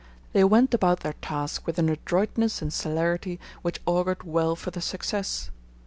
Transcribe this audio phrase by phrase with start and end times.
[0.33, 4.81] They went about their task with an adroitness and celerity which augured well for their
[4.81, 5.51] success.